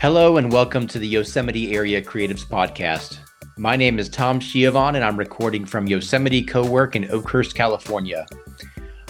[0.00, 3.18] Hello and welcome to the Yosemite Area Creatives Podcast.
[3.58, 8.26] My name is Tom Schiavon and I'm recording from Yosemite Co-work in Oakhurst, California.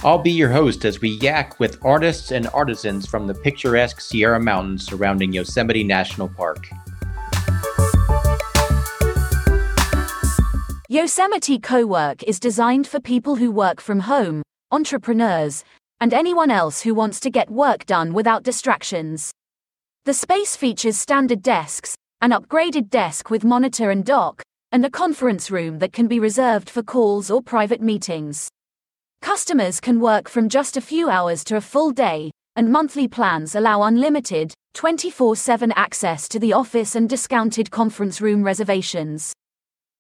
[0.03, 4.40] I'll be your host as we yak with artists and artisans from the picturesque Sierra
[4.40, 6.68] Mountains surrounding Yosemite National Park.
[10.88, 15.62] Yosemite Co-work is designed for people who work from home, entrepreneurs,
[16.00, 19.32] and anyone else who wants to get work done without distractions.
[20.07, 25.50] The space features standard desks, an upgraded desk with monitor and dock, and a conference
[25.50, 28.49] room that can be reserved for calls or private meetings.
[29.21, 33.55] Customers can work from just a few hours to a full day, and monthly plans
[33.55, 39.34] allow unlimited, 24 7 access to the office and discounted conference room reservations.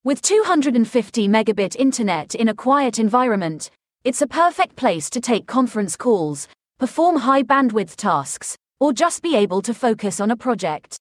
[0.02, 3.70] With 250 megabit internet in a quiet environment,
[4.02, 9.36] it's a perfect place to take conference calls, perform high bandwidth tasks, or just be
[9.36, 10.96] able to focus on a project.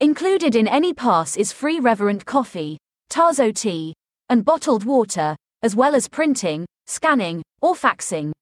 [0.00, 2.78] Included in any pass is free Reverent coffee,
[3.10, 3.94] Tazo tea,
[4.28, 8.32] and bottled water, as well as printing, scanning, or faxing.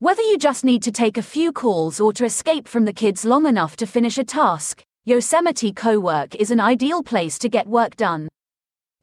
[0.00, 3.24] Whether you just need to take a few calls or to escape from the kids
[3.24, 7.96] long enough to finish a task, Yosemite Co-work is an ideal place to get work
[7.96, 8.28] done.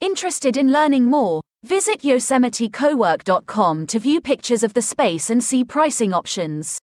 [0.01, 1.41] Interested in learning more?
[1.63, 6.77] Visit yosemitecowork.com to view pictures of the space and see pricing options.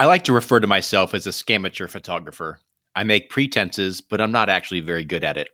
[0.00, 2.58] I like to refer to myself as a scamateur photographer.
[2.96, 5.50] I make pretenses, but I'm not actually very good at it.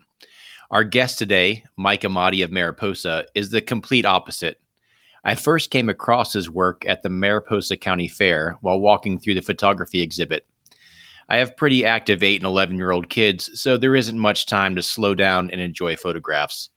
[0.71, 4.61] Our guest today, Mike Ahmadi of Mariposa, is the complete opposite.
[5.25, 9.41] I first came across his work at the Mariposa County Fair while walking through the
[9.41, 10.47] photography exhibit.
[11.29, 14.77] I have pretty active 8 and 11 year old kids, so there isn't much time
[14.77, 16.71] to slow down and enjoy photographs.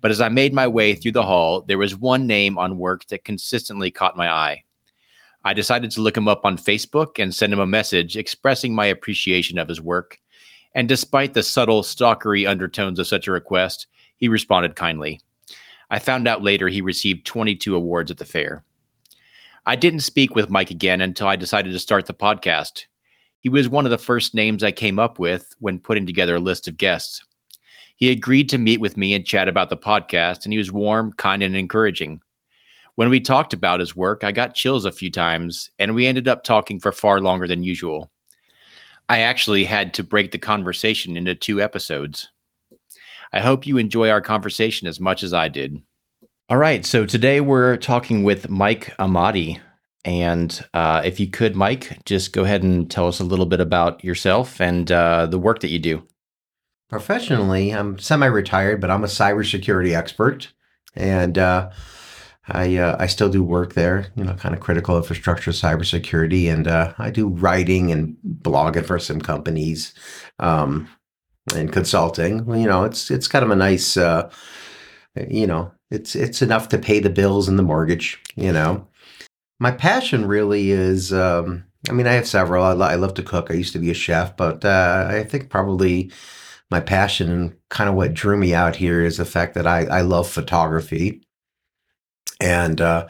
[0.00, 3.06] But as I made my way through the hall, there was one name on work
[3.06, 4.63] that consistently caught my eye.
[5.44, 8.86] I decided to look him up on Facebook and send him a message expressing my
[8.86, 10.18] appreciation of his work.
[10.74, 13.86] And despite the subtle stalkery undertones of such a request,
[14.16, 15.20] he responded kindly.
[15.90, 18.64] I found out later he received 22 awards at the fair.
[19.66, 22.86] I didn't speak with Mike again until I decided to start the podcast.
[23.40, 26.40] He was one of the first names I came up with when putting together a
[26.40, 27.22] list of guests.
[27.96, 31.12] He agreed to meet with me and chat about the podcast, and he was warm,
[31.12, 32.20] kind, and encouraging.
[32.96, 36.28] When we talked about his work, I got chills a few times, and we ended
[36.28, 38.10] up talking for far longer than usual.
[39.08, 42.30] I actually had to break the conversation into two episodes.
[43.32, 45.82] I hope you enjoy our conversation as much as I did.
[46.48, 49.60] All right, so today we're talking with Mike Ahmadi.
[50.04, 53.60] And uh, if you could, Mike, just go ahead and tell us a little bit
[53.60, 56.06] about yourself and uh, the work that you do.
[56.90, 60.52] Professionally, I'm semi retired, but I'm a cybersecurity expert.
[60.94, 61.70] And uh,
[62.48, 66.68] I uh, I still do work there, you know, kind of critical infrastructure, cybersecurity, and
[66.68, 69.94] uh, I do writing and blogging for some companies,
[70.38, 70.88] um,
[71.54, 72.46] and consulting.
[72.48, 74.30] You know, it's it's kind of a nice, uh,
[75.28, 78.20] you know, it's it's enough to pay the bills and the mortgage.
[78.36, 78.86] You know,
[79.58, 81.12] my passion really is.
[81.12, 82.64] Um, I mean, I have several.
[82.64, 83.50] I, lo- I love to cook.
[83.50, 86.10] I used to be a chef, but uh, I think probably
[86.70, 89.84] my passion and kind of what drew me out here is the fact that I,
[89.84, 91.23] I love photography
[92.44, 93.08] and uh,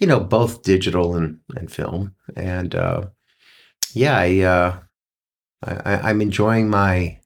[0.00, 2.14] you know both digital and, and film.
[2.36, 3.06] And uh,
[3.94, 4.78] yeah I, uh,
[5.64, 7.20] I i'm enjoying my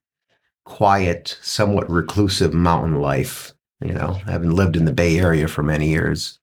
[0.65, 4.13] quiet somewhat reclusive mountain life you know?
[4.27, 6.39] Having lived in the bay area for many years.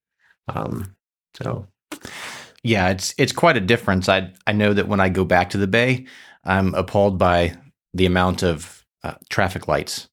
[0.47, 0.95] Um,
[1.35, 1.67] so.
[2.63, 4.07] Yeah it's it's quite a difference.
[4.07, 6.05] I i know that when i go back to the bay
[6.45, 7.55] i'm appalled by
[7.93, 10.07] the amount of uh, traffic lights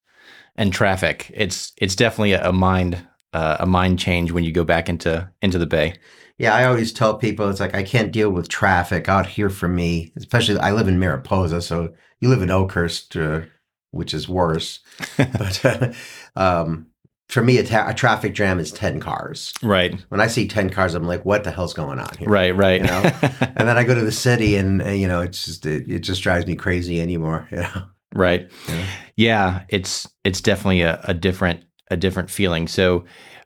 [0.57, 1.31] and traffic.
[1.33, 5.59] It's it's definitely a mind uh, a mind change when you go back into into
[5.59, 5.95] the bay.
[6.39, 9.69] Yeah, I always tell people it's like I can't deal with traffic out here for
[9.69, 13.43] me, especially I live in Mariposa, so you live in Oakhurst, uh,
[13.91, 14.81] which is worse.
[15.17, 15.93] but uh,
[16.37, 16.87] um,
[17.29, 19.53] for me, a, ta- a, traffic jam is ten cars.
[19.63, 19.95] Right.
[20.09, 22.57] When I see ten cars, I'm like, "What the hell's going on here?" Right.
[22.57, 22.81] Right.
[22.81, 23.03] You know.
[23.41, 25.99] and then I go to the city, and, and you know, it's just it, it,
[26.01, 27.49] just drives me crazy anymore.
[27.53, 27.83] You know.
[28.13, 28.51] Right.
[28.67, 28.87] Yeah.
[29.17, 32.69] yeah it's it's definitely a, a different a different feeling.
[32.69, 33.05] So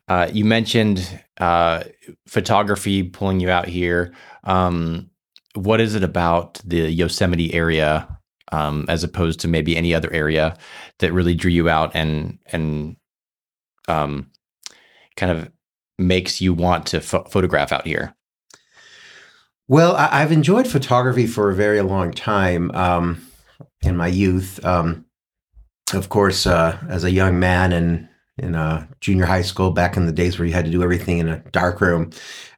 [0.08, 1.84] uh, you mentioned uh,
[2.26, 4.12] photography pulling you out here.
[4.44, 5.10] Um,
[5.54, 8.08] what is it about the Yosemite area
[8.52, 10.56] um, as opposed to maybe any other area
[10.98, 12.96] that really drew you out and and
[13.88, 14.30] um,
[15.16, 15.50] kind of
[15.98, 18.14] makes you want to ph- photograph out here?
[19.66, 23.26] Well, I- have enjoyed photography for a very long time um,
[23.82, 24.62] in my youth.
[24.64, 25.06] Um,
[25.92, 28.08] of course, uh, as a young man and
[28.38, 31.18] in uh, junior high school back in the days where you had to do everything
[31.18, 32.10] in a dark room.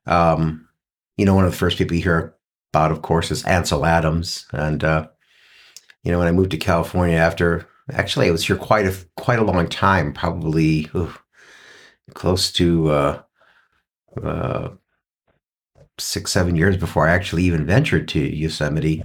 [0.06, 0.68] Um,
[1.16, 2.34] you know, one of the first people you hear
[2.72, 4.46] about, of course, is Ansel Adams.
[4.52, 5.08] And, uh,
[6.02, 9.38] you know, when I moved to California after actually I was here quite a quite
[9.38, 11.12] a long time, probably ooh,
[12.14, 13.22] close to uh,
[14.22, 14.70] uh,
[15.98, 19.04] six seven years before I actually even ventured to Yosemite,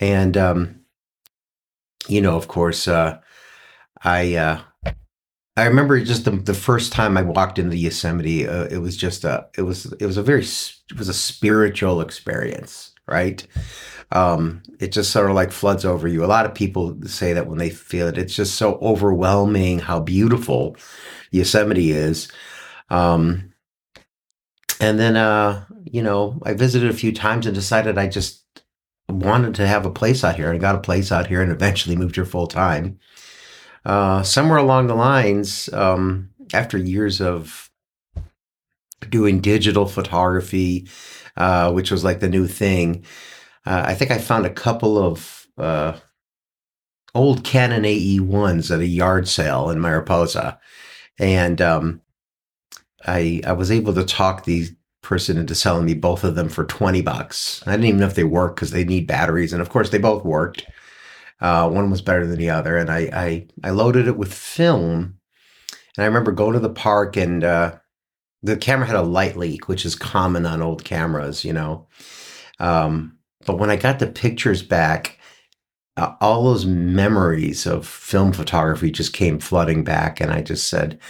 [0.00, 0.80] and um,
[2.08, 3.18] you know, of course, uh,
[4.02, 4.60] I uh,
[5.56, 8.46] I remember just the, the first time I walked into Yosemite.
[8.46, 12.00] Uh, it was just a it was it was a very it was a spiritual
[12.00, 13.46] experience, right?
[14.12, 16.24] Um, it just sort of like floods over you.
[16.24, 20.00] A lot of people say that when they feel it, it's just so overwhelming how
[20.00, 20.76] beautiful
[21.30, 22.30] Yosemite is.
[22.90, 23.52] Um,
[24.78, 28.44] and then, uh, you know, I visited a few times and decided I just
[29.08, 30.52] wanted to have a place out here.
[30.52, 32.98] I got a place out here and eventually moved here full time.
[33.86, 37.70] Uh, somewhere along the lines, um, after years of
[39.08, 40.88] doing digital photography,
[41.36, 43.04] uh, which was like the new thing,
[43.64, 45.96] uh, I think I found a couple of uh,
[47.14, 50.58] old Canon AE ones at a yard sale in Mariposa,
[51.20, 52.00] and um,
[53.06, 54.66] I I was able to talk the
[55.00, 57.62] person into selling me both of them for twenty bucks.
[57.68, 59.98] I didn't even know if they worked because they need batteries, and of course they
[59.98, 60.66] both worked.
[61.40, 65.18] Uh, one was better than the other, and I, I I loaded it with film,
[65.96, 67.78] and I remember going to the park and uh,
[68.42, 71.88] the camera had a light leak, which is common on old cameras, you know.
[72.58, 75.18] Um, but when I got the pictures back,
[75.96, 80.20] uh, all those memories of film photography just came flooding back.
[80.20, 81.00] And I just said,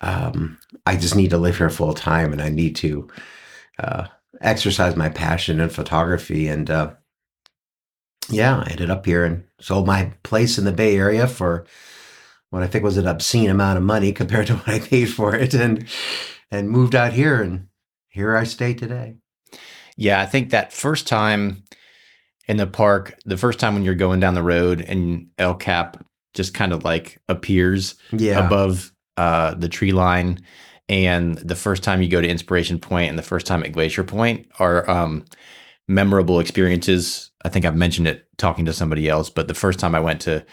[0.00, 3.08] um, I just need to live here full time and I need to
[3.78, 4.06] uh,
[4.40, 6.48] exercise my passion in photography.
[6.48, 6.94] And uh,
[8.30, 11.66] yeah, I ended up here and sold my place in the Bay Area for
[12.50, 15.34] what I think was an obscene amount of money compared to what I paid for
[15.34, 15.86] it and
[16.50, 17.68] and moved out here and
[18.08, 19.16] here I stay today.
[19.96, 21.64] Yeah, I think that first time
[22.46, 26.04] in the park, the first time when you're going down the road and El Cap
[26.34, 28.44] just kind of like appears yeah.
[28.44, 30.40] above uh, the tree line,
[30.88, 34.04] and the first time you go to Inspiration Point and the first time at Glacier
[34.04, 35.24] Point are um,
[35.88, 37.30] memorable experiences.
[37.44, 40.20] I think I've mentioned it talking to somebody else, but the first time I went
[40.22, 40.44] to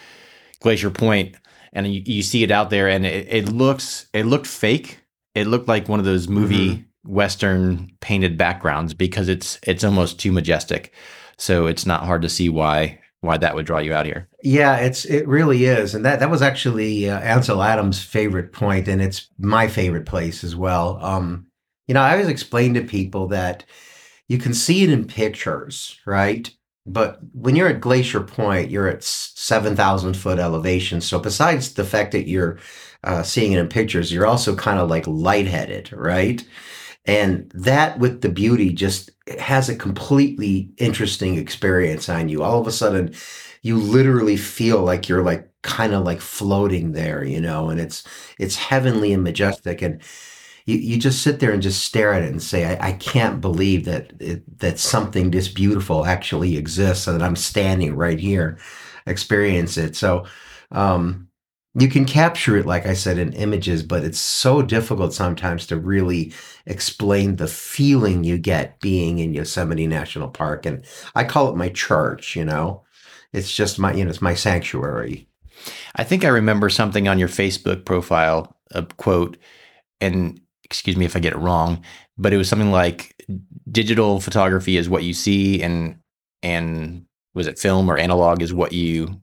[0.60, 1.36] Glacier Point
[1.72, 4.98] and you, you see it out there and it, it looks it looked fake.
[5.34, 10.18] It looked like one of those movie mm-hmm western painted backgrounds because it's it's almost
[10.18, 10.92] too majestic.
[11.38, 14.28] So it's not hard to see why why that would draw you out here.
[14.42, 18.88] Yeah, it's it really is, and that that was actually uh, Ansel Adams' favorite point,
[18.88, 20.98] and it's my favorite place as well.
[21.02, 21.46] Um,
[21.86, 23.64] you know, I always explain to people that
[24.32, 26.50] you can see it in pictures, right?
[26.86, 31.00] But when you're at Glacier Point, you're at seven thousand foot elevation.
[31.02, 32.58] So besides the fact that you're
[33.04, 36.42] uh, seeing it in pictures, you're also kind of like lightheaded, right?
[37.04, 42.42] And that with the beauty just has a completely interesting experience on you.
[42.42, 43.14] All of a sudden,
[43.62, 48.02] you literally feel like you're like kind of like floating there, you know, and it's
[48.38, 49.82] it's heavenly and majestic.
[49.82, 50.00] And
[50.66, 53.40] you, you just sit there and just stare at it and say, I, I can't
[53.40, 58.58] believe that it, that something this beautiful actually exists and that I'm standing right here,
[59.06, 59.96] experience it.
[59.96, 60.26] So
[60.70, 61.28] um,
[61.74, 65.76] you can capture it, like I said, in images, but it's so difficult sometimes to
[65.76, 66.32] really
[66.66, 70.66] explain the feeling you get being in Yosemite National Park.
[70.66, 72.84] And I call it my church, you know,
[73.32, 75.28] it's just my, you know, it's my sanctuary.
[75.96, 79.38] I think I remember something on your Facebook profile, a quote,
[80.00, 80.41] and
[80.72, 81.82] excuse me if I get it wrong,
[82.16, 83.14] but it was something like
[83.70, 85.98] digital photography is what you see and,
[86.42, 89.20] and was it film or analog is what you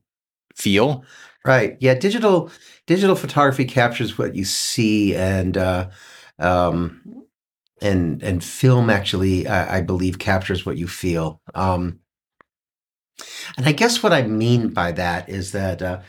[0.56, 1.04] feel?
[1.44, 1.76] Right.
[1.80, 1.96] Yeah.
[1.96, 2.52] Digital
[2.86, 5.90] digital photography captures what you see, and uh,
[6.38, 7.26] um,
[7.82, 11.42] and and film actually, I, I, believe, captures what you feel.
[11.56, 12.00] Um,
[13.58, 15.82] and I guess what I mean by that is that.
[15.82, 16.02] Uh,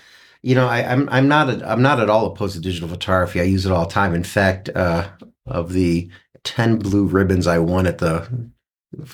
[0.42, 2.88] you know, I, am I'm, I'm not a, I'm not at all opposed to digital
[2.88, 3.40] photography.
[3.40, 4.14] I use it all the time.
[4.14, 5.08] In fact, uh,
[5.46, 6.10] of the
[6.44, 8.28] ten blue ribbons I won at the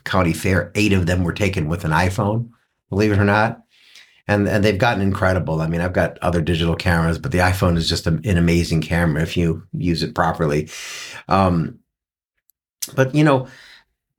[0.05, 2.51] county fair, eight of them were taken with an iPhone.
[2.91, 3.67] Believe it or not
[4.29, 5.61] and and they've gotten incredible.
[5.61, 8.81] I mean, I've got other digital cameras, but the iPhone is just a, an amazing
[8.81, 10.69] camera if you use it properly.
[11.29, 11.79] Um,
[12.95, 13.47] but you know,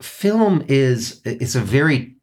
[0.01, 2.15] film is it's a very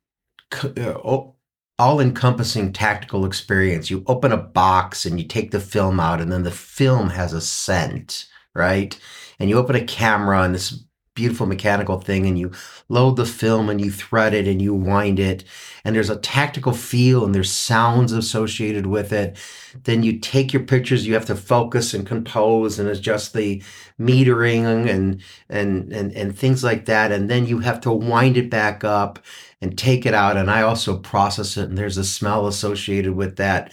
[1.79, 3.91] uh, all-encompassing tactical experience.
[3.91, 7.33] You open a box and you take the film out, and then the film has
[7.33, 8.99] a scent, right?
[9.39, 12.51] And you open a camera, and this beautiful mechanical thing and you
[12.89, 15.45] load the film and you thread it and you wind it
[15.85, 19.37] and there's a tactical feel and there's sounds associated with it
[19.85, 23.63] then you take your pictures you have to focus and compose and adjust the
[24.01, 28.51] metering and and and, and things like that and then you have to wind it
[28.51, 29.21] back up
[29.61, 33.37] and take it out and i also process it and there's a smell associated with
[33.37, 33.73] that.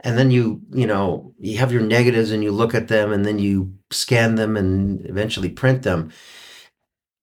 [0.00, 3.24] And then you you know you have your negatives and you look at them and
[3.24, 6.12] then you scan them and eventually print them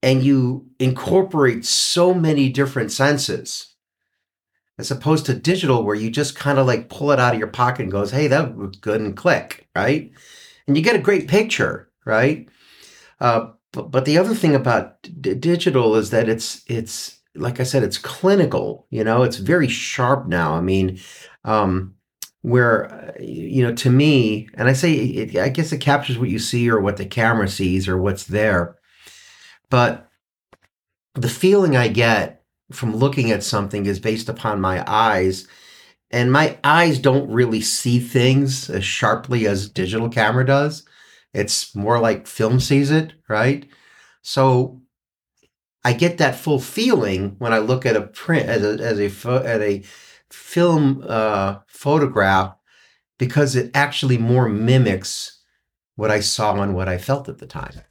[0.04, 3.74] and you incorporate so many different senses
[4.78, 7.48] as opposed to digital where you just kind of like pull it out of your
[7.48, 10.12] pocket and goes hey that looks good and click right?
[10.68, 12.48] And you get a great picture right?
[13.20, 17.64] Uh, but, but the other thing about d- digital is that it's it's like i
[17.64, 19.24] said it's clinical you know?
[19.24, 20.54] It's very sharp now.
[20.54, 21.00] I mean
[21.46, 21.96] um,
[22.42, 26.40] where you know to me and i say it, i guess it captures what you
[26.40, 28.76] see or what the camera sees or what's there
[29.70, 30.10] but
[31.16, 35.48] the feeling I get from looking at something is based upon my eyes.
[36.12, 40.86] And my eyes don't really see things as sharply as digital camera does.
[41.34, 43.68] It's more like film sees it, right?
[44.22, 44.82] So
[45.84, 49.30] I get that full feeling when I look at a print as a as a
[49.46, 49.84] at a
[50.30, 52.56] film uh, photograph
[53.18, 55.42] because it actually more mimics
[55.96, 57.82] what I saw and what I felt at the time.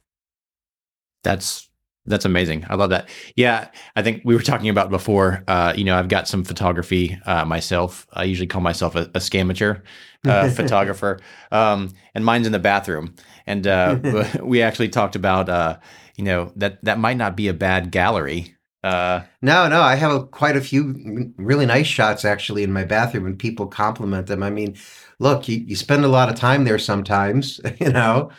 [1.23, 1.69] That's
[2.05, 2.65] that's amazing.
[2.69, 3.07] I love that.
[3.35, 5.43] Yeah, I think we were talking about before.
[5.47, 8.05] Uh, you know, I've got some photography uh, myself.
[8.11, 9.81] I usually call myself a, a scamateur
[10.27, 11.19] uh, photographer,
[11.51, 13.15] um, and mine's in the bathroom.
[13.47, 13.99] And uh,
[14.43, 15.77] we actually talked about, uh,
[16.17, 18.55] you know, that that might not be a bad gallery.
[18.83, 22.83] Uh, no, no, I have a, quite a few really nice shots actually in my
[22.83, 24.43] bathroom, and people compliment them.
[24.43, 24.75] I mean,
[25.19, 28.29] look, you, you spend a lot of time there sometimes, you know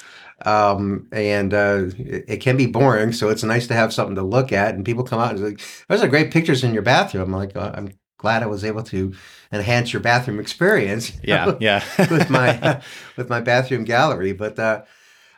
[0.45, 3.13] um, and uh, it, it, can be boring.
[3.13, 4.75] So it's nice to have something to look at.
[4.75, 7.57] And people come out and like, "Those are great pictures in your bathroom." I'm like,
[7.57, 9.15] oh, "I'm glad I was able to
[9.53, 11.85] enhance your bathroom experience." Yeah, yeah.
[12.11, 12.83] with my
[13.17, 14.59] with my bathroom gallery, but.
[14.59, 14.83] Uh,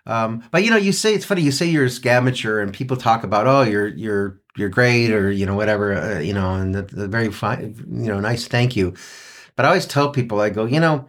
[0.08, 1.42] um, but you know, you say it's funny.
[1.42, 5.32] You say you're a scamateur, and people talk about, oh, you're you're you're great, or
[5.32, 8.76] you know, whatever, uh, you know, and the, the very fine, you know, nice thank
[8.76, 8.94] you.
[9.56, 11.08] But I always tell people, I go, you know,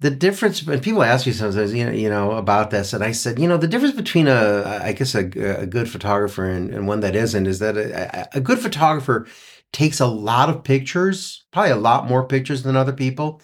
[0.00, 3.12] the difference and people ask me sometimes you know, you know about this and i
[3.12, 5.24] said you know the difference between a i guess a,
[5.60, 9.26] a good photographer and, and, one that isn't is that a, a, good photographer
[9.72, 13.40] takes a lot of pictures probably a lot more pictures than other people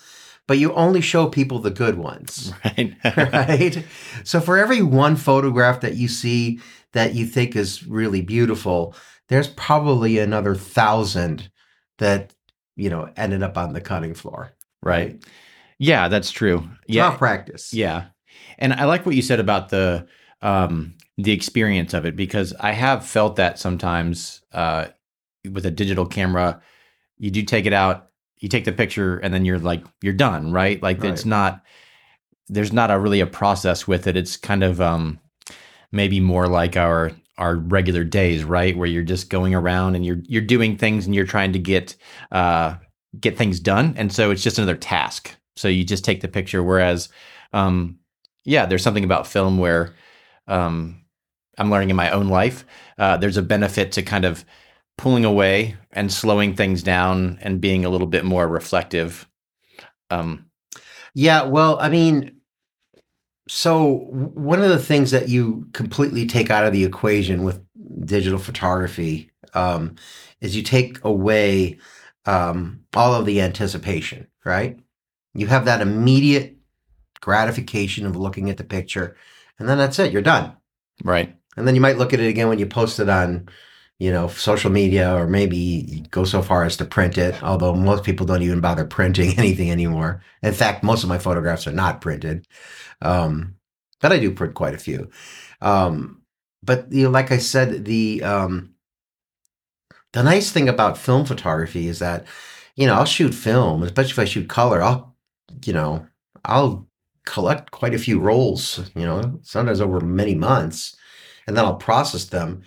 [0.47, 2.53] but you only show people the good ones.
[2.65, 2.95] Right.
[3.17, 3.85] Right?
[4.25, 6.61] So for every one photograph that you see
[6.93, 8.95] that you think is really beautiful
[9.29, 11.51] there's probably another thousand
[11.99, 12.35] that
[12.77, 15.25] you know ended up on the cutting floor right, right?
[15.79, 16.69] Yeah, that's true.
[16.87, 17.75] Yeah, practice.
[17.75, 18.07] Yeah,
[18.59, 20.07] and I like what you said about the
[20.43, 24.87] um, the experience of it because I have felt that sometimes uh,
[25.51, 26.61] with a digital camera,
[27.19, 30.53] you do take it out, you take the picture, and then you're like you're done,
[30.53, 30.83] right?
[30.83, 31.13] Like right.
[31.13, 31.63] it's not
[32.49, 34.17] there's not a really a process with it.
[34.17, 35.19] It's kind of um,
[35.93, 38.77] maybe more like our our regular days, right?
[38.77, 41.97] Where you're just going around and you're you're doing things and you're trying to get
[42.33, 42.77] uh,
[43.19, 46.63] get things done, and so it's just another task so you just take the picture.
[46.63, 47.09] Whereas,
[47.53, 47.99] um,
[48.45, 49.95] yeah, there's something about film where
[50.47, 51.05] um,
[51.59, 52.65] I'm learning in my own life.
[52.99, 54.45] Uh, there's a benefit to kind of
[54.97, 59.29] pulling away and slowing things down and being a little bit more reflective.
[60.11, 60.47] Um,
[61.15, 62.41] yeah, well, I mean,
[63.49, 67.61] so one of the things that you completely take out of the equation with
[68.05, 69.97] digital photography um,
[70.41, 71.79] is you take away
[72.27, 74.79] um, all of the anticipation, right?
[75.35, 76.57] You have that immediate
[77.21, 79.17] gratification of looking at the picture,
[79.59, 80.13] and then that's it.
[80.13, 80.57] You're done.
[81.03, 81.37] Right.
[81.57, 83.49] And then you might look at it again when you post it on,
[83.99, 87.43] you know, social media, or maybe go so far as to print it.
[87.43, 90.23] Although most people don't even bother printing anything anymore.
[90.43, 92.47] In fact, most of my photographs are not printed,
[93.03, 93.57] um,
[94.01, 95.11] but I do print quite a few.
[95.61, 96.23] Um,
[96.63, 98.75] but you know, like I said, the um,
[100.13, 102.27] the nice thing about film photography is that
[102.77, 104.83] you know I'll shoot film, especially if I shoot color.
[104.83, 105.14] I'll
[105.65, 106.07] you know,
[106.45, 106.89] I'll
[107.27, 110.97] collect quite a few rolls, you know, sometimes over many months,
[111.47, 112.63] and then I'll process them.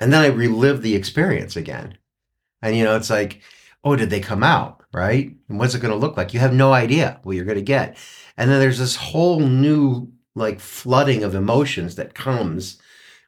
[0.00, 1.96] And then I relive the experience again.
[2.60, 3.42] And, you know, it's like,
[3.84, 4.84] oh, did they come out?
[4.92, 5.34] Right.
[5.48, 6.34] And what's it going to look like?
[6.34, 7.96] You have no idea what you're going to get.
[8.36, 12.80] And then there's this whole new, like, flooding of emotions that comes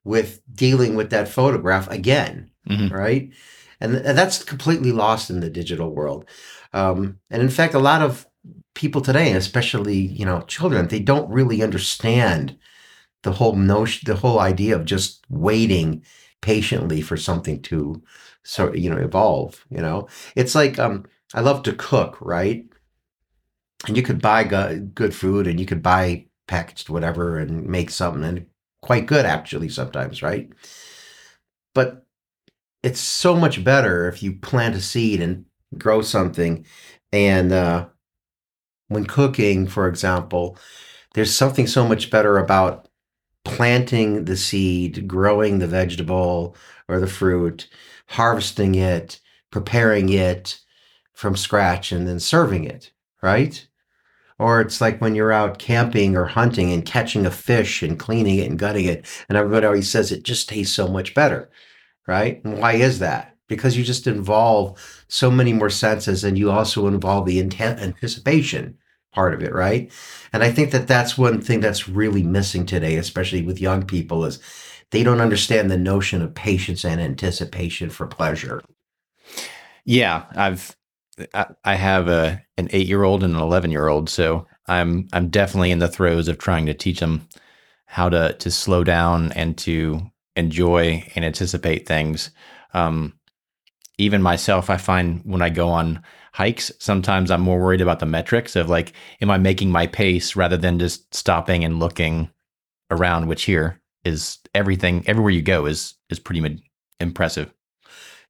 [0.05, 2.51] with dealing with that photograph again.
[2.69, 2.95] Mm-hmm.
[2.95, 3.33] Right.
[3.81, 6.29] And, th- and that's completely lost in the digital world.
[6.73, 8.27] Um, and in fact, a lot of
[8.75, 12.57] people today, especially you know children, they don't really understand
[13.23, 16.05] the whole notion, the whole idea of just waiting
[16.43, 18.03] patiently for something to
[18.45, 20.09] so you know evolve you know?
[20.37, 21.05] It's like um
[21.35, 22.67] i love to cook right?
[23.87, 27.91] And you could buy go- good food and you could buy packaged whatever and make
[27.91, 28.47] something and
[28.83, 30.51] quite good actually sometimes right?
[31.75, 32.07] But
[32.83, 35.47] it's so much better if you plant a seed and
[35.79, 36.67] grow something
[37.13, 37.89] and uh
[38.89, 40.57] when cooking for example
[41.15, 42.89] there's something so much better about
[43.45, 46.57] planting the seed growing the vegetable
[46.89, 47.69] or the fruit
[48.09, 50.61] harvesting it, preparing it
[51.13, 53.67] from scratch, and then serving it, right?
[54.39, 58.39] Or it's like when you're out camping or hunting and catching a fish and cleaning
[58.39, 61.51] it and gutting it, and everybody always says it just tastes so much better,
[62.07, 62.45] right?
[62.45, 63.34] And why is that?
[63.49, 68.79] Because you just involve so many more senses and you also involve the intent anticipation
[69.13, 69.93] part of it, right?
[70.33, 74.25] And I think that that's one thing that's really missing today, especially with young people,
[74.25, 74.41] is
[74.91, 78.63] they don't understand the notion of patience and anticipation for pleasure.
[79.85, 80.77] Yeah, I've
[81.65, 85.29] I have a an eight year old and an eleven year old, so I'm I'm
[85.29, 87.29] definitely in the throes of trying to teach them
[87.87, 90.01] how to to slow down and to
[90.37, 92.31] enjoy and anticipate things.
[92.73, 93.15] Um,
[93.99, 98.07] even myself, I find when I go on hikes, sometimes I'm more worried about the
[98.07, 102.31] metrics of like, am I making my pace rather than just stopping and looking
[102.91, 106.63] around, which here is everything everywhere you go is is pretty
[107.01, 107.53] impressive.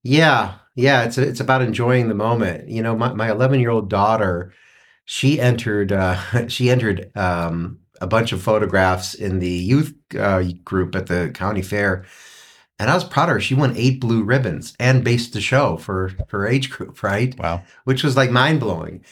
[0.03, 2.69] Yeah, yeah, it's it's about enjoying the moment.
[2.69, 4.53] You know, my my 11 year old daughter,
[5.05, 10.95] she entered uh, she entered um, a bunch of photographs in the youth uh, group
[10.95, 12.05] at the county fair,
[12.85, 13.41] and I was proud of her.
[13.41, 17.35] She won eight blue ribbons and based the show for her age group, right?
[17.39, 19.03] Wow, which was like mind blowing.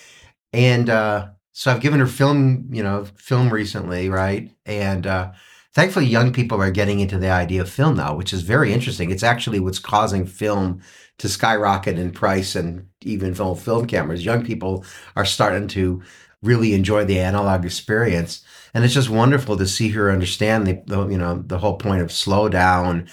[0.53, 4.51] And uh, so I've given her film, you know, film recently, right?
[4.67, 5.33] And uh,
[5.73, 9.11] thankfully young people are getting into the idea of film now which is very interesting
[9.11, 10.83] it's actually what's causing film
[11.17, 14.85] to skyrocket in price and even film film cameras young people
[15.17, 16.03] are starting to
[16.43, 21.09] really enjoy the analog experience and it's just wonderful to see her understand the, the
[21.09, 23.09] you know the whole point of slow down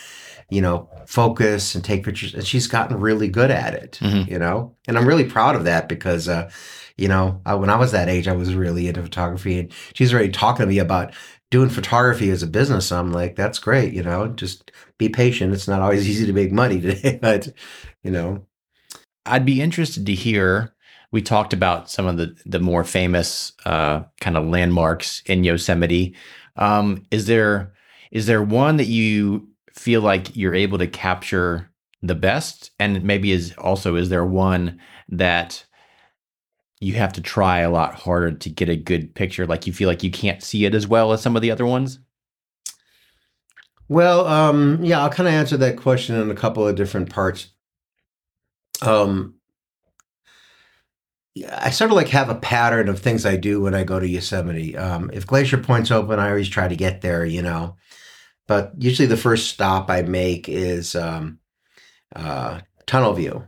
[0.49, 4.31] you know focus and take pictures and she's gotten really good at it mm-hmm.
[4.31, 6.49] you know and i'm really proud of that because uh
[6.99, 10.13] you know, I, when I was that age, I was really into photography, and she's
[10.13, 11.13] already talking to me about
[11.49, 15.53] doing photography as a business, I'm like, that's great, you know, just be patient.
[15.53, 17.47] It's not always easy to make money today, but
[18.03, 18.45] you know.
[19.25, 20.73] I'd be interested to hear.
[21.11, 26.15] We talked about some of the the more famous uh, kind of landmarks in Yosemite.
[26.55, 27.73] Um, is there
[28.11, 31.69] is there one that you feel like you're able to capture
[32.01, 34.79] the best, and maybe is also is there one
[35.09, 35.65] that
[36.79, 39.89] you have to try a lot harder to get a good picture like you feel
[39.89, 41.99] like you can't see it as well as some of the other ones
[43.87, 47.49] well um yeah i'll kind of answer that question in a couple of different parts
[48.81, 49.35] um
[51.59, 54.07] I sort of like have a pattern of things I do when I go to
[54.07, 54.75] Yosemite.
[54.75, 57.77] Um, if Glacier Point's open, I always try to get there, you know.
[58.49, 61.37] But usually the first stop I make is um,
[62.15, 63.47] uh, Tunnel View,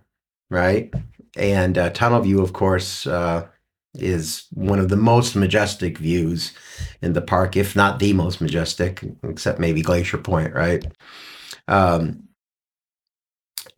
[0.52, 0.94] right?
[1.36, 3.48] And uh, Tunnel View, of course, uh,
[3.96, 6.54] is one of the most majestic views
[7.02, 10.86] in the park, if not the most majestic, except maybe Glacier Point, right?
[11.68, 12.28] Um,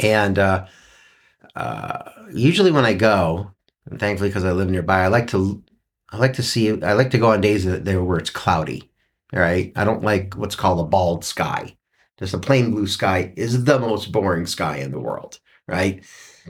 [0.02, 0.66] and uh,
[1.56, 3.50] uh, usually when I go,
[3.90, 5.64] and thankfully because I live nearby, I like to
[6.12, 8.90] I like to see I like to go on days that where it's cloudy.
[9.34, 9.72] Right?
[9.76, 11.76] I don't like what's called a bald sky.
[12.20, 16.06] Just a plain blue sky is the most boring sky in the world, right?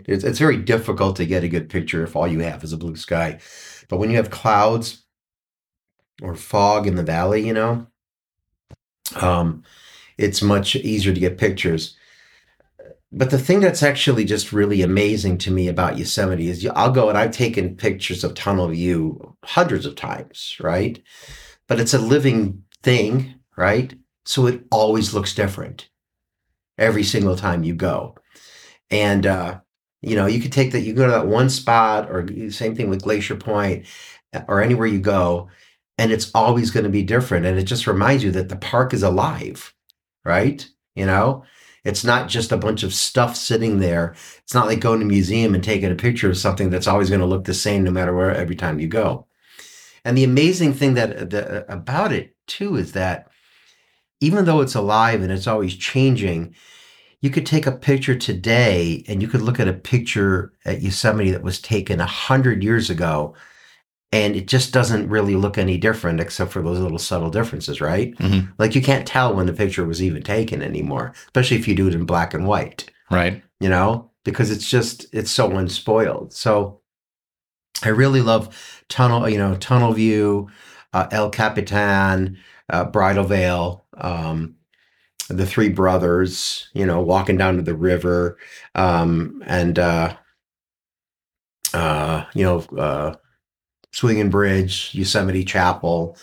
[0.05, 2.77] It's, it's very difficult to get a good picture if all you have is a
[2.77, 3.39] blue sky.
[3.87, 5.05] But when you have clouds
[6.21, 7.87] or fog in the valley, you know,
[9.15, 9.63] um,
[10.17, 11.95] it's much easier to get pictures.
[13.11, 17.09] But the thing that's actually just really amazing to me about Yosemite is I'll go
[17.09, 21.01] and I've taken pictures of Tunnel View hundreds of times, right?
[21.67, 23.93] But it's a living thing, right?
[24.25, 25.89] So it always looks different
[26.77, 28.15] every single time you go.
[28.89, 29.59] And uh,
[30.01, 32.89] you know, you could take that, you go to that one spot, or same thing
[32.89, 33.85] with Glacier Point,
[34.47, 35.49] or anywhere you go,
[35.97, 37.45] and it's always going to be different.
[37.45, 39.73] And it just reminds you that the park is alive,
[40.25, 40.67] right?
[40.95, 41.45] You know,
[41.85, 44.13] it's not just a bunch of stuff sitting there.
[44.43, 47.09] It's not like going to a museum and taking a picture of something that's always
[47.09, 49.27] going to look the same no matter where every time you go.
[50.03, 53.27] And the amazing thing that the, about it too is that
[54.21, 56.55] even though it's alive and it's always changing,
[57.21, 61.31] you could take a picture today and you could look at a picture at Yosemite
[61.31, 63.33] that was taken a hundred years ago
[64.11, 68.15] and it just doesn't really look any different except for those little subtle differences, right?
[68.17, 68.53] Mhm.
[68.59, 71.87] Like you can't tell when the picture was even taken anymore, especially if you do
[71.87, 73.41] it in black and white, Right.
[73.59, 76.31] you know, because it's just it's so unspoiled.
[76.33, 76.81] So
[77.83, 78.55] I really love
[78.87, 80.47] tunnel, you know, tunnel view,
[80.93, 82.37] uh, El Capitan,
[82.69, 84.55] uh, Bridal Veil, um,
[85.29, 88.37] the three brothers, you know, walking down to the river,
[88.75, 90.15] um, and uh,
[91.73, 93.15] uh, you know, uh,
[93.91, 96.17] Swinging Bridge, Yosemite Chapel,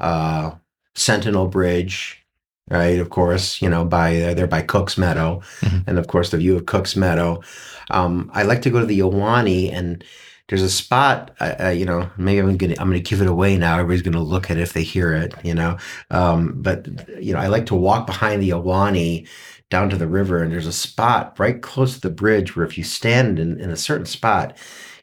[0.00, 0.52] uh,
[0.94, 2.22] Sentinel Bridge,
[2.70, 2.98] right?
[2.98, 5.84] Of course, you know, by uh, they're by Cook's Meadow, Mhm.
[5.86, 7.42] and of course the view of Cook's Meadow.
[7.90, 10.04] Um, I like to go to the Ahwahnee, and
[10.48, 11.32] there's a spot.
[11.40, 13.74] Uh, you know, maybe I'm gonna I'm gonna give it away now.
[13.78, 15.34] Everybody's gonna look at it if they hear it.
[15.44, 15.76] You know,
[16.10, 16.86] um, but
[17.20, 19.28] you know, I like to walk behind the Ahwahnee
[19.70, 22.78] down to the river, and there's a spot right close to the bridge where if
[22.78, 24.56] you stand in, in a certain spot,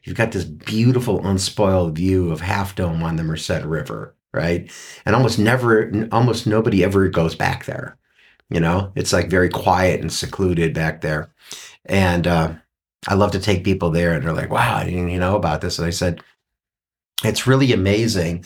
[0.04, 4.70] you've got this beautiful unspoiled view of Half Dome on the Merced River, right?
[5.04, 7.98] And almost never, almost nobody ever goes back there.
[8.50, 11.32] You know, it's like very quiet and secluded back there,
[11.86, 12.54] and uh,
[13.08, 15.60] I love to take people there, and they're like, "Wow, I didn't even know about
[15.60, 16.22] this." And I said,
[17.24, 18.44] "It's really amazing."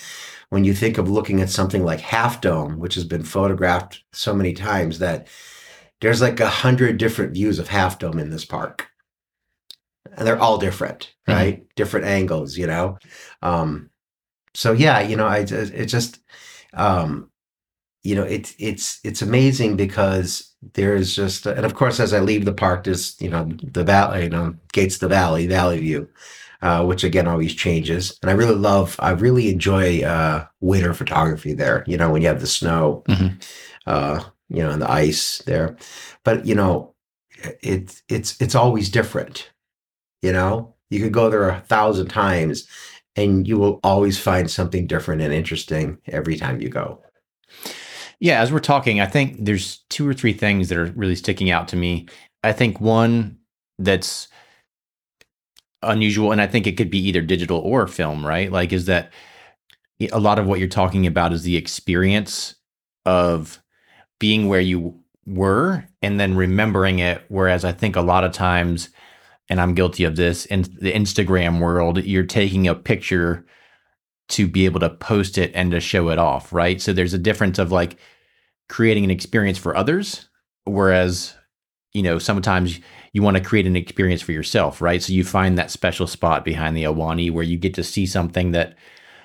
[0.50, 4.34] When you think of looking at something like Half Dome, which has been photographed so
[4.34, 5.28] many times, that
[6.00, 8.88] there's like a hundred different views of Half Dome in this park.
[10.16, 11.34] And they're all different, Mhm.
[11.34, 11.66] right?
[11.76, 12.98] Different angles, you know?
[13.42, 13.90] Um,
[14.54, 16.20] so yeah, you know, I, it just,
[16.72, 17.27] um,
[18.08, 20.28] you know, it's, it's, it's amazing because
[20.74, 24.24] there's just, and of course, as I leave the park, there's, you know, the valley,
[24.24, 26.08] you know, Gates the Valley, Valley View,
[26.62, 28.18] uh, which again always changes.
[28.22, 32.28] And I really love, I really enjoy, uh, winter photography there, you know, when you
[32.28, 33.30] have the snow, Mhm.
[33.86, 34.18] uh,
[34.48, 35.76] you know, and the ice there.
[36.24, 36.94] But you know,
[37.62, 39.50] it's it's it's always different.
[40.22, 42.66] You know, you could go there a thousand times,
[43.16, 47.02] and you will always find something different and interesting every time you go.
[48.20, 51.50] Yeah, as we're talking, I think there's two or three things that are really sticking
[51.50, 52.08] out to me.
[52.42, 53.38] I think one
[53.78, 54.28] that's
[55.82, 58.50] unusual, and I think it could be either digital or film, right?
[58.50, 59.12] Like, is that
[60.12, 62.54] a lot of what you're talking about is the experience
[63.06, 63.62] of
[64.18, 67.24] being where you were and then remembering it.
[67.28, 68.88] Whereas I think a lot of times,
[69.48, 73.46] and I'm guilty of this in the Instagram world, you're taking a picture
[74.28, 76.80] to be able to post it and to show it off, right?
[76.80, 77.98] So there's a difference of like
[78.68, 80.28] creating an experience for others,
[80.64, 81.34] whereas
[81.92, 82.80] you know sometimes
[83.12, 85.02] you want to create an experience for yourself, right?
[85.02, 88.52] So you find that special spot behind the Ahwahnee where you get to see something
[88.52, 88.76] that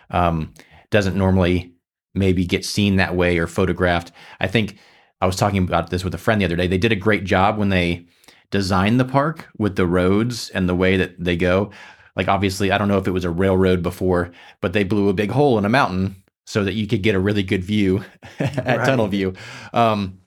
[0.09, 0.53] um,
[0.89, 1.73] doesn't normally
[2.13, 4.11] maybe get seen that way or photographed.
[4.39, 4.77] I think
[5.19, 6.67] I was talking about this with a friend the other day.
[6.67, 8.07] They did a great job when they
[8.51, 11.71] designed the park with the roads and the way that they go.
[12.15, 15.13] Like obviously, I don't know if it was a railroad before, but they blew a
[15.13, 18.03] big hole in a mountain so that you could get a really good view
[18.39, 18.85] at Right.
[18.85, 19.33] tunnel view.
[19.73, 20.19] Um,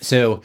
[0.00, 0.42] so,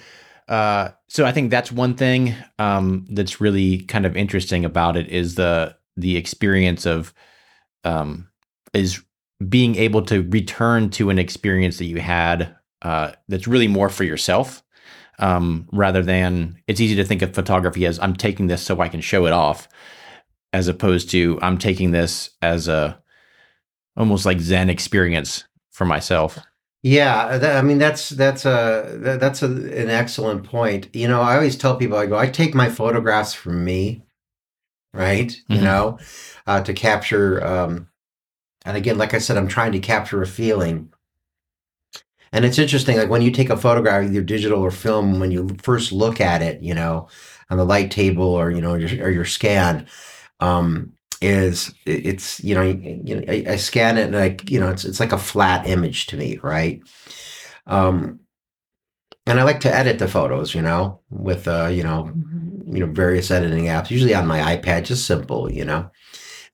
[0.47, 5.07] uh, so I think that's one thing um, that's really kind of interesting about it
[5.09, 7.13] is the the experience of
[7.83, 8.27] um,
[8.73, 9.01] is
[9.47, 14.03] being able to return to an experience that you had uh, that's really more for
[14.03, 14.63] yourself
[15.19, 18.89] um, rather than it's easy to think of photography as I'm taking this so I
[18.89, 19.67] can show it off,
[20.55, 22.97] as opposed to I'm taking this as a
[23.97, 26.39] almost like Zen experience for myself.
[26.81, 30.87] Yeah, that, I mean that's that's a that's a, an excellent point.
[30.93, 34.03] You know, I always tell people I go, I take my photographs from me,
[34.93, 35.35] right?
[35.49, 35.63] You Mhm.
[35.63, 35.99] know,
[36.47, 37.45] uh, to capture.
[37.45, 37.89] Um,
[38.65, 40.89] and again, like I said, I'm trying to capture a feeling.
[42.31, 45.49] And it's interesting, like when you take a photograph, either digital or film, when you
[45.61, 47.07] first look at it, you know,
[47.49, 49.85] on the light table or you know your, or your scan,
[50.39, 54.69] um, is it's you know you, know I, I scan it and like you know
[54.69, 56.81] it's it's like a flat image to me, right?
[57.67, 58.19] Um,
[59.27, 62.11] and I like to edit the photos, you know, with uh, you know,
[62.65, 65.89] you know, various editing apps, usually on my iPad, just simple, you know.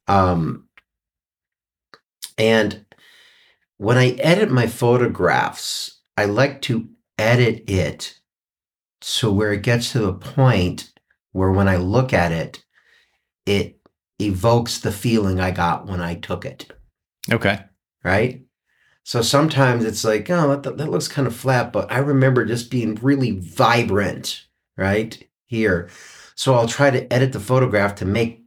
[0.08, 0.68] Um,
[2.38, 2.86] and
[3.78, 8.20] when I edit my photographs, I like to edit it
[9.02, 10.92] so where it gets to the point
[11.32, 12.64] where when I look at it,
[13.46, 13.80] it
[14.20, 16.72] evokes the feeling I got when I took it
[17.32, 17.60] Okay.
[18.04, 18.44] right?
[19.04, 22.70] So sometimes it's like, oh, that, that looks kind of flat, but I remember just
[22.70, 24.46] being really vibrant,
[24.78, 25.22] right?
[25.46, 25.90] Here.
[26.36, 28.44] So I'll try to edit the photograph to make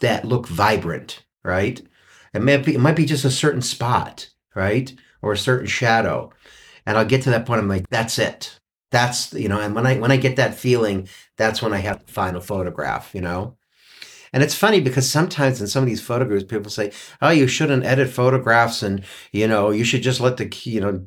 [0.00, 1.80] that look vibrant, right?
[2.32, 4.92] It might be, it might be just a certain spot, right?
[5.22, 6.32] Or a certain shadow.
[6.86, 8.58] And I'll get to that point, I'm like, that's it.
[8.90, 12.04] That's, you know, and when I when I get that feeling, that's when I have
[12.06, 13.56] the final photograph, you know?
[14.34, 16.90] And it's funny because sometimes in some of these photo groups, people say,
[17.22, 21.00] "Oh, you shouldn't edit photographs, and you know, you should just let the you know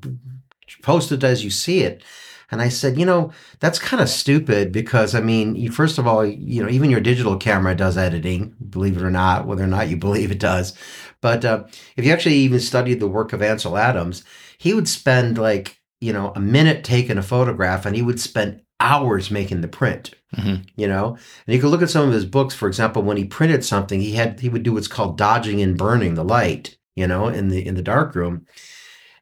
[0.82, 2.04] post it as you see it."
[2.52, 6.08] And I said, you know, that's kind of stupid because I mean, you, first of
[6.08, 9.68] all, you know, even your digital camera does editing, believe it or not, whether or
[9.68, 10.74] not you believe it does.
[11.20, 11.66] But uh,
[11.98, 14.24] if you actually even studied the work of Ansel Adams,
[14.58, 18.62] he would spend like you know a minute taking a photograph, and he would spend
[18.80, 20.12] hours making the print.
[20.36, 20.66] Mhm.
[20.76, 22.54] You know, and you can look at some of his books.
[22.54, 25.78] For example, when he printed something, he had he would do what's called dodging and
[25.78, 26.78] burning the light.
[26.96, 28.46] You know, in the in the dark room.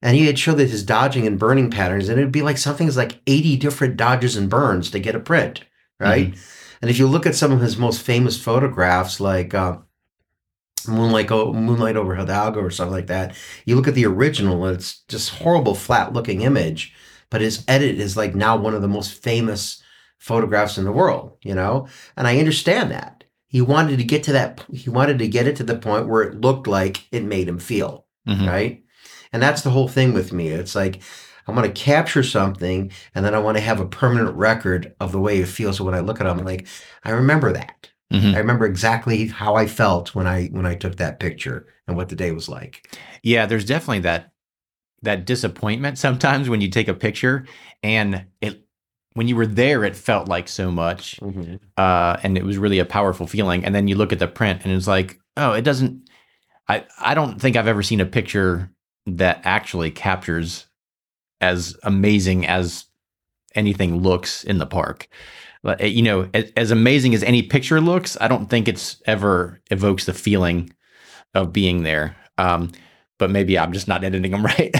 [0.01, 2.97] And he had showed that his dodging and burning patterns, and it'd be like something's
[2.97, 5.63] like 80 different dodges and burns to get a print,
[5.99, 6.33] right?
[6.81, 9.77] And if you look at some of his most famous photographs, like uh,
[10.87, 14.99] Moonlight, O- Moonlight over Hidalgo or something like that, you look at the original, it's
[15.07, 16.93] just horrible, flat looking image.
[17.31, 19.81] But his edit is like now one of the most famous
[20.25, 21.87] photographs in the world, you know?
[22.17, 23.23] And I understand that.
[23.47, 26.23] He wanted to get to that, he wanted to get it to the point where
[26.23, 28.47] it looked like it made him feel Mhm.
[28.47, 28.83] right?
[29.31, 30.47] And that's the whole thing with me.
[30.49, 30.99] It's like
[31.47, 35.11] I want to capture something, and then I want to have a permanent record of
[35.11, 35.77] the way it feels.
[35.77, 36.65] So when I look at it, I'm like,
[37.03, 37.89] I remember that.
[38.11, 38.33] Mhm.
[38.33, 42.09] I remember exactly how I felt when I when I took that picture and what
[42.09, 42.89] the day was like.
[43.21, 44.31] Yeah, there's definitely that
[45.03, 47.45] that disappointment sometimes when you take a picture
[47.83, 48.64] and it
[49.15, 51.19] when you were there it felt like so much
[51.77, 53.65] uh, and it was really a powerful feeling.
[53.65, 56.07] And then you look at the print and it's like oh it doesn't
[56.67, 58.69] i i don't think i've ever seen a picture
[59.07, 60.67] that actually captures
[61.41, 62.85] as amazing as
[63.55, 65.07] anything looks in the park.
[65.63, 69.01] But, uh, you know as, as amazing as any picture looks i don't think it's
[69.05, 70.71] ever evokes the feeling
[71.33, 72.15] of being there.
[72.37, 72.71] Um
[73.17, 74.73] but maybe i'm just not editing them right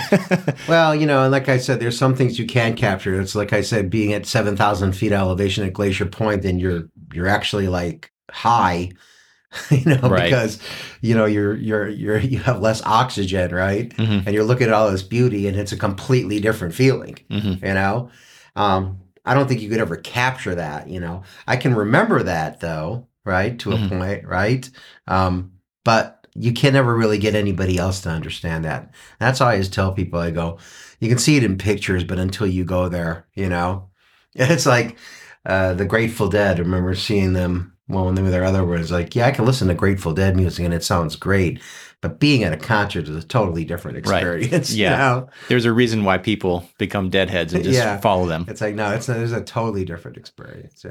[0.67, 3.19] Well, you know, and like I said, there's some things you can capture.
[3.21, 6.84] It's like I said, being at seven thousand feet elevation at Glacier Point, then you're
[7.13, 8.91] you're actually like high,
[9.71, 10.24] you know, Right.
[10.26, 10.60] because
[11.02, 13.89] you know you're you're you're you have less oxygen, right?
[13.95, 17.62] Mhm, and you're looking at all this beauty and it's a completely different feeling mhm.
[17.65, 18.10] you know
[18.56, 22.60] um i don't think you could ever capture that you know i can remember that
[22.62, 23.89] though right to a Mhm.
[23.89, 24.69] point right
[25.08, 25.52] um
[25.84, 29.69] but you can never really get anybody else to understand that that's how i always
[29.69, 30.58] tell people i go
[31.00, 33.88] you can see it in pictures but until you go there you know
[34.36, 34.98] it's like
[35.45, 38.91] uh the grateful dead I remember seeing them well when they were there other words
[38.91, 41.62] like yeah i can listen to grateful dead music and it sounds great
[42.02, 44.21] but being at a concert is a totally different Right.
[44.21, 44.71] experience.
[44.74, 44.98] you Yeah.
[44.98, 45.30] know?
[45.48, 47.98] there's a reason why people become deadheads and just Yeah.
[48.00, 50.84] follow them It's like, no, it's there's a totally different experience.